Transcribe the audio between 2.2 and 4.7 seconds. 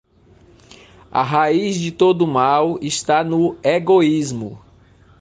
mal está no egoísmo